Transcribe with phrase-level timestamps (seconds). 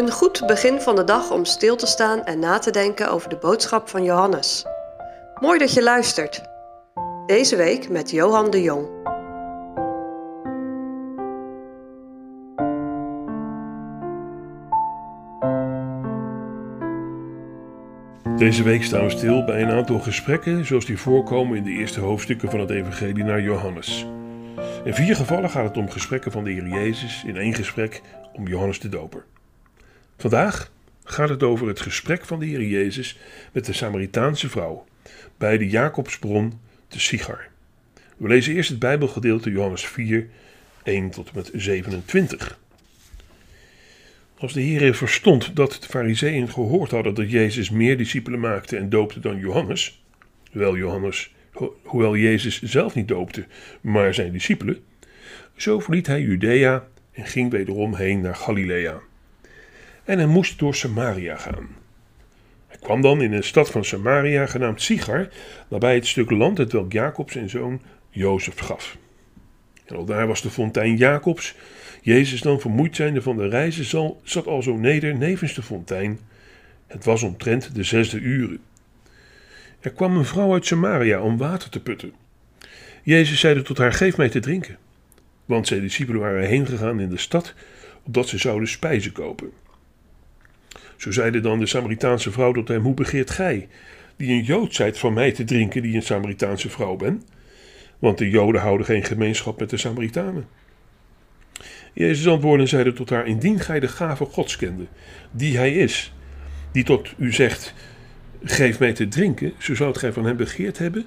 [0.00, 3.28] Een goed begin van de dag om stil te staan en na te denken over
[3.28, 4.64] de boodschap van Johannes.
[5.40, 6.42] Mooi dat je luistert.
[7.26, 8.88] Deze week met Johan de Jong.
[18.36, 22.00] Deze week staan we stil bij een aantal gesprekken zoals die voorkomen in de eerste
[22.00, 24.06] hoofdstukken van het Evangelie naar Johannes.
[24.84, 28.46] In vier gevallen gaat het om gesprekken van de Heer Jezus, in één gesprek om
[28.46, 29.24] Johannes de Doper.
[30.20, 30.72] Vandaag
[31.04, 33.18] gaat het over het gesprek van de Heer Jezus
[33.52, 34.86] met de Samaritaanse vrouw
[35.38, 37.48] bij de Jacobsbron te Sigar.
[38.16, 40.28] We lezen eerst het Bijbelgedeelte Johannes 4,
[40.82, 42.58] 1 tot en met 27.
[44.38, 48.88] Als de Heer verstond dat de Fariseeën gehoord hadden dat Jezus meer discipelen maakte en
[48.88, 50.02] doopte dan Johannes,
[50.50, 51.34] hoewel, Johannes,
[51.82, 53.46] hoewel Jezus zelf niet doopte,
[53.80, 54.84] maar zijn discipelen,
[55.56, 59.00] zo verliet hij Judea en ging wederom heen naar Galilea.
[60.04, 61.68] En hij moest door Samaria gaan.
[62.66, 65.28] Hij kwam dan in een stad van Samaria genaamd Sigar,
[65.68, 68.96] nabij het stuk land het welk Jacob zijn zoon Jozef gaf.
[69.86, 71.54] En al daar was de fontein Jacobs.
[72.02, 76.18] Jezus dan, vermoeid zijnde van de reizen, zat al zo neder nevens de fontein.
[76.86, 78.60] Het was omtrent de zesde uren.
[79.80, 82.12] Er kwam een vrouw uit Samaria om water te putten.
[83.02, 84.78] Jezus zeide tot haar: Geef mij te drinken.
[85.44, 87.54] Want zijn discipelen waren heen gegaan in de stad,
[88.02, 89.50] opdat ze zouden spijzen kopen.
[91.00, 93.68] Zo zeide dan de Samaritaanse vrouw tot hem: Hoe begeert gij,
[94.16, 97.22] die een Jood zijt, van mij te drinken, die een Samaritaanse vrouw ben?
[97.98, 100.48] Want de Joden houden geen gemeenschap met de Samaritanen.
[101.92, 104.86] Jezus antwoordde en zeide tot haar: Indien gij de gave Gods kende,
[105.30, 106.12] die hij is,
[106.72, 107.74] die tot u zegt:
[108.42, 111.06] Geef mij te drinken, zo zoudt gij van hem begeerd hebben,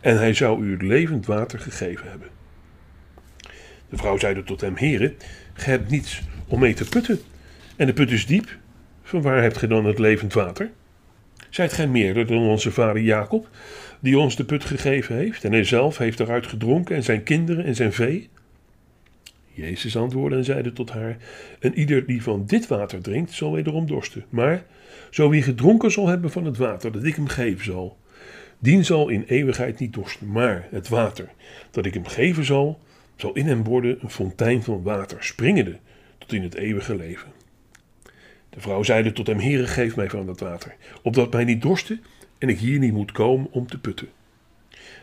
[0.00, 2.28] en hij zou u het levend water gegeven hebben.
[3.88, 5.14] De vrouw zeide tot hem: Heere,
[5.52, 7.20] gij hebt niets om mee te putten,
[7.76, 8.58] en de put is diep.
[9.06, 10.70] Van waar hebt gij dan het levend water?
[11.50, 13.48] Zijt gij meerder dan onze vader Jacob,
[14.00, 17.64] die ons de put gegeven heeft, en hij zelf heeft eruit gedronken, en zijn kinderen
[17.64, 18.28] en zijn vee?
[19.52, 21.16] Jezus antwoordde en zeide tot haar:
[21.60, 24.24] En ieder die van dit water drinkt, zal wederom dorsten.
[24.28, 24.64] Maar
[25.10, 27.96] zo wie gedronken zal hebben van het water dat ik hem geven zal,
[28.58, 30.32] dien zal in eeuwigheid niet dorsten.
[30.32, 31.28] Maar het water
[31.70, 32.80] dat ik hem geven zal,
[33.16, 35.76] zal in hem worden een fontein van water, springende
[36.18, 37.36] tot in het eeuwige leven.
[38.56, 42.02] De vrouw zeide tot hem: Heere, geef mij van dat water, opdat mij niet dorsten
[42.38, 44.08] en ik hier niet moet komen om te putten.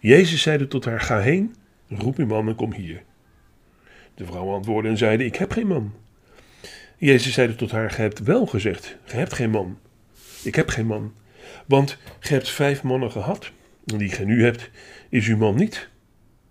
[0.00, 1.54] Jezus zeide tot haar: Ga heen,
[1.88, 3.02] roep uw man en kom hier.
[4.14, 5.94] De vrouw antwoordde en zeide: Ik heb geen man.
[6.96, 9.78] Jezus zeide tot haar: Ge hebt wel gezegd, ge hebt geen man.
[10.42, 11.14] Ik heb geen man,
[11.66, 13.52] want ge hebt vijf mannen gehad,
[13.86, 14.70] en die gij nu hebt,
[15.08, 15.88] is uw man niet.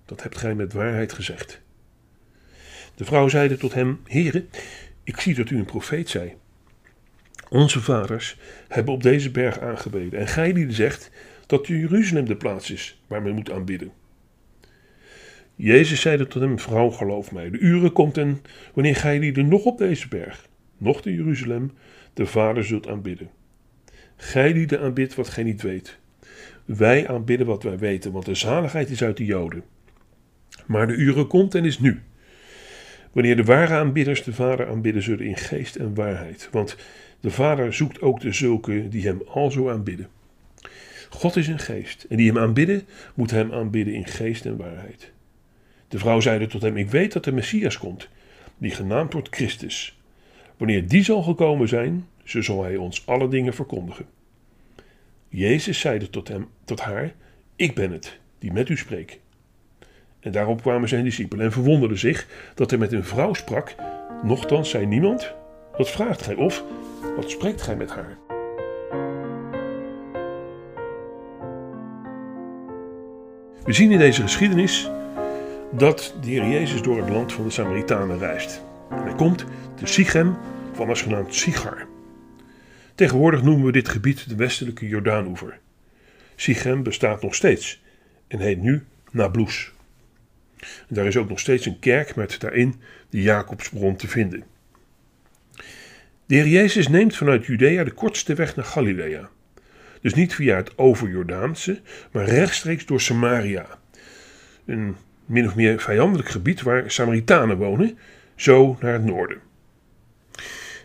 [0.05, 1.61] Dat hebt gij met waarheid gezegd.
[2.95, 4.45] De vrouw zeide tot hem: Heere,
[5.03, 6.35] ik zie dat u een profeet zij.
[7.53, 8.37] Onze vaders
[8.67, 11.11] hebben op deze berg aangebeden, en gij die zegt
[11.45, 13.91] dat Jeruzalem de plaats is waar men moet aanbidden.
[15.55, 18.41] Jezus zeide tot hem: Vrouw, geloof mij, de uren komt en
[18.73, 20.47] wanneer gij lieden nog op deze berg,
[20.77, 21.71] nog te Jeruzalem,
[22.13, 23.29] de Vader zult aanbidden.
[24.15, 25.97] Gij lieden aanbidt wat gij niet weet.
[26.65, 29.63] Wij aanbidden wat wij weten, want de zaligheid is uit de Joden.
[30.65, 32.01] Maar de uren komt en is nu.
[33.13, 36.49] Wanneer de ware aanbidders de Vader aanbidden zullen in geest en waarheid.
[36.51, 36.77] Want
[37.19, 40.07] de Vader zoekt ook de zulke die hem alzo aanbidden.
[41.09, 42.81] God is een geest en die hem aanbidden,
[43.13, 45.11] moet hem aanbidden in geest en waarheid.
[45.87, 48.09] De vrouw zeide tot hem: Ik weet dat de Messias komt,
[48.57, 49.97] die genaamd wordt Christus.
[50.57, 54.05] Wanneer die zal gekomen zijn, zo zal hij ons alle dingen verkondigen.
[55.29, 57.13] Jezus zeide tot, hem, tot haar:
[57.55, 59.19] Ik ben het, die met u spreekt.
[60.23, 63.75] En daarop kwamen zijn discipelen en verwonderden zich dat hij met een vrouw sprak.
[64.23, 65.33] Nochtans zei niemand:
[65.77, 66.63] Wat vraagt gij of
[67.15, 68.17] wat spreekt gij met haar?
[73.63, 74.89] We zien in deze geschiedenis
[75.71, 78.61] dat de Heer Jezus door het land van de Samaritanen reist.
[78.89, 79.45] En hij komt
[79.75, 80.35] te Sichem,
[80.71, 81.85] of anders genaamd Sigar.
[82.95, 85.59] Tegenwoordig noemen we dit gebied de westelijke Jordaanoever.
[86.35, 87.81] Sichem bestaat nog steeds
[88.27, 89.71] en heet nu Nablus.
[90.87, 92.75] En daar is ook nog steeds een kerk met daarin
[93.09, 94.43] de Jacobsbron te vinden.
[96.25, 99.29] De Heer Jezus neemt vanuit Judea de kortste weg naar Galilea.
[100.01, 101.81] Dus niet via het overjordaanse,
[102.11, 103.65] maar rechtstreeks door Samaria.
[104.65, 104.95] Een
[105.25, 107.97] min of meer vijandelijk gebied waar Samaritanen wonen,
[108.35, 109.37] zo naar het noorden.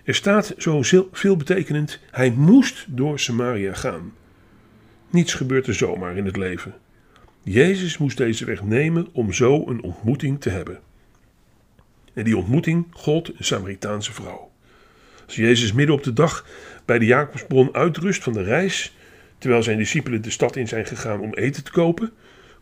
[0.05, 0.83] Er staat zo
[1.13, 4.13] veelbetekenend, hij moest door Samaria gaan.
[5.11, 6.75] Niets gebeurt er zomaar in het leven.
[7.43, 10.81] Jezus moest deze weg nemen om zo een ontmoeting te hebben.
[12.15, 14.51] En die ontmoeting gold een Samaritaanse vrouw.
[15.27, 16.47] Als Jezus midden op de dag
[16.85, 18.97] bij de Jacobsbron uitrust van de reis,
[19.39, 22.13] terwijl zijn discipelen de stad in zijn gegaan om eten te kopen,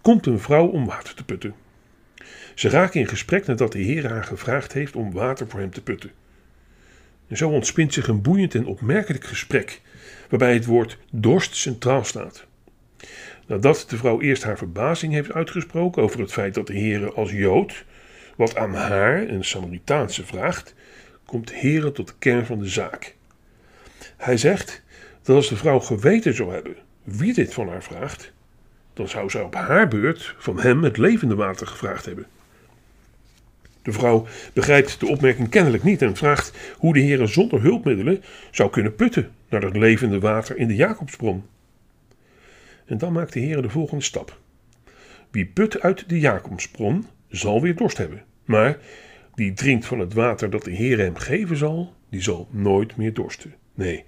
[0.03, 1.55] komt een vrouw om water te putten.
[2.55, 5.83] Ze raken in gesprek nadat de Heer haar gevraagd heeft om water voor hem te
[5.83, 6.11] putten.
[7.29, 9.81] En zo ontspint zich een boeiend en opmerkelijk gesprek,
[10.29, 12.47] waarbij het woord dorst centraal staat.
[13.47, 17.31] Nadat de vrouw eerst haar verbazing heeft uitgesproken over het feit dat de Heer als
[17.31, 17.85] Jood
[18.37, 20.75] wat aan haar, een Samaritaanse, vraagt,
[21.25, 23.15] komt de Heer tot de kern van de zaak.
[24.17, 24.83] Hij zegt
[25.23, 28.33] dat als de vrouw geweten zou hebben wie dit van haar vraagt,
[28.95, 32.27] dan zou zij op haar beurt van hem het levende water gevraagd hebben.
[33.83, 38.71] De vrouw begrijpt de opmerking kennelijk niet en vraagt hoe de Heer zonder hulpmiddelen zou
[38.71, 41.45] kunnen putten naar het levende water in de Jacobsbron.
[42.87, 44.41] En dan maakt de Heer de volgende stap.
[45.31, 48.25] Wie put uit de Jacobsbron, zal weer dorst hebben.
[48.45, 48.79] Maar
[49.35, 53.15] die drinkt van het water dat de Heer hem geven zal, die zal nooit meer
[53.15, 53.55] dorsten.
[53.75, 54.05] Nee,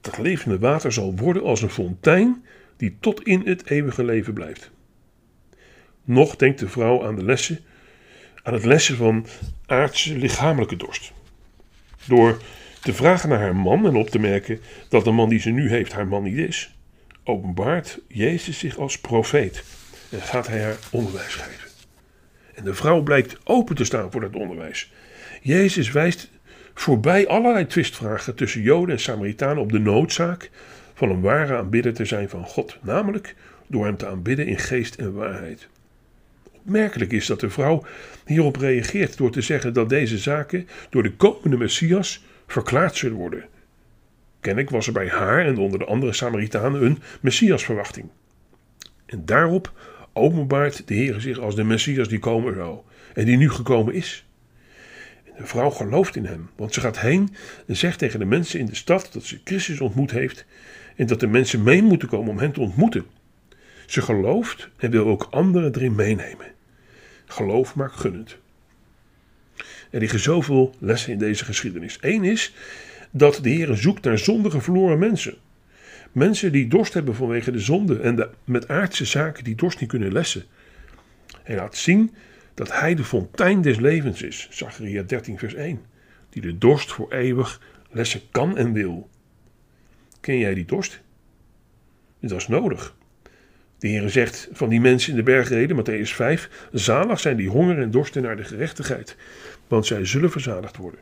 [0.00, 2.44] dat levende water zal worden als een fontein
[2.76, 4.70] die tot in het eeuwige leven blijft.
[6.04, 7.58] Nog denkt de vrouw aan de lessen,
[8.42, 9.26] aan het lessen van
[9.66, 11.12] aardse lichamelijke dorst.
[12.06, 12.42] Door
[12.82, 15.68] te vragen naar haar man en op te merken dat de man die ze nu
[15.68, 16.77] heeft haar man niet is,
[17.28, 19.64] openbaart Jezus zich als profeet
[20.10, 21.70] en gaat hij haar onderwijs geven.
[22.54, 24.92] En de vrouw blijkt open te staan voor dat onderwijs.
[25.42, 26.30] Jezus wijst
[26.74, 30.50] voorbij allerlei twistvragen tussen Joden en Samaritanen op de noodzaak
[30.94, 33.34] van een ware aanbidder te zijn van God, namelijk
[33.66, 35.68] door hem te aanbidden in geest en waarheid.
[36.52, 37.84] Opmerkelijk is dat de vrouw
[38.26, 43.44] hierop reageert door te zeggen dat deze zaken door de komende Messias verklaard zullen worden.
[44.40, 48.08] Kennelijk was er bij haar en onder de andere Samaritanen een Messiasverwachting.
[49.06, 49.72] En daarop
[50.12, 52.78] openbaart de Heer zich als de Messias die komen zou
[53.14, 54.26] en die nu gekomen is.
[55.36, 57.34] de vrouw gelooft in hem, want ze gaat heen
[57.66, 60.44] en zegt tegen de mensen in de stad dat ze Christus ontmoet heeft
[60.96, 63.06] en dat de mensen mee moeten komen om hem te ontmoeten.
[63.86, 66.46] Ze gelooft en wil ook anderen erin meenemen.
[67.26, 68.36] Geloof maakt gunnend.
[69.90, 71.98] Er liggen zoveel lessen in deze geschiedenis.
[72.00, 72.54] Eén is
[73.10, 75.34] dat de Heer zoekt naar zondige verloren mensen.
[76.12, 79.88] Mensen die dorst hebben vanwege de zonde en de, met aardse zaken die dorst niet
[79.88, 80.44] kunnen lessen.
[81.42, 82.14] Hij laat zien
[82.54, 85.80] dat hij de fontein des levens is, Zachariah 13 vers 1,
[86.30, 87.60] die de dorst voor eeuwig
[87.90, 89.08] lessen kan en wil.
[90.20, 91.00] Ken jij die dorst?
[92.20, 92.96] Dit was nodig.
[93.78, 97.78] De Heer zegt van die mensen in de bergreden, Matthäus 5, zalig zijn die honger
[97.78, 99.16] en dorsten naar de gerechtigheid,
[99.68, 101.00] want zij zullen verzadigd worden.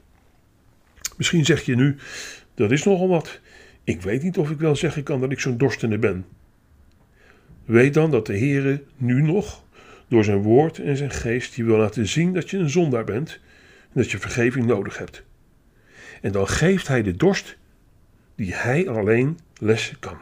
[1.16, 1.96] Misschien zeg je nu,
[2.54, 3.40] dat is nogal wat.
[3.84, 6.24] Ik weet niet of ik wel zeggen kan dat ik zo'n dorstende ben.
[7.64, 9.64] Weet dan dat de Heere nu nog,
[10.08, 13.40] door zijn woord en zijn geest, je wil laten zien dat je een zondaar bent
[13.82, 15.22] en dat je vergeving nodig hebt.
[16.20, 17.56] En dan geeft hij de dorst
[18.34, 20.16] die hij alleen lessen kan.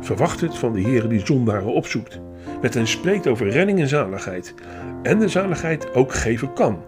[0.00, 2.20] Verwacht het van de Heere die zondaren opzoekt,
[2.62, 4.54] met hen spreekt over redding en zaligheid,
[5.02, 6.84] en de zaligheid ook geven kan,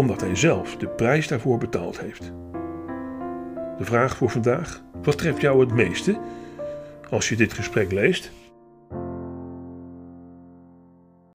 [0.00, 2.32] omdat hij zelf de prijs daarvoor betaald heeft.
[3.78, 6.18] De vraag voor vandaag: wat treft jou het meeste
[7.10, 8.30] als je dit gesprek leest?